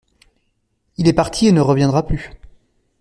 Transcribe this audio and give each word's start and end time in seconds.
Il 0.97 1.07
est 1.07 1.13
parti 1.13 1.45
et 1.45 1.51
ne 1.51 1.61
reviendra 1.61 2.07
plus. 2.07 2.31